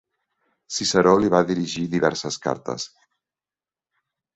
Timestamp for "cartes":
2.49-2.91